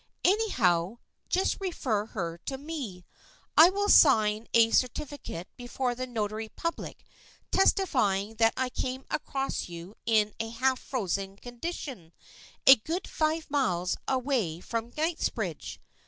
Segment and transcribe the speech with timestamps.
[0.25, 0.97] Anyhow,
[1.29, 3.05] just refer her to me.
[3.55, 7.05] I will sign a cer tificate before the Notary Public,
[7.51, 12.13] testifying that I came across you in a half frozen condition
[12.65, 15.79] a good five miles away from Kingsbridge.